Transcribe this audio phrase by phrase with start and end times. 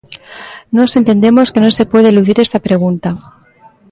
[0.77, 3.09] Nós entendemos que non se pode eludir esta pregunta.